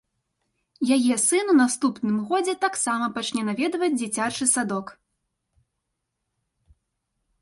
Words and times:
Яе 0.95 1.15
сын 1.23 1.51
у 1.53 1.55
наступным 1.63 2.15
годзе 2.31 2.55
таксама 2.65 3.05
пачне 3.17 3.41
наведваць 3.51 3.93
дзіцячы 3.99 4.51
садок. 4.55 4.93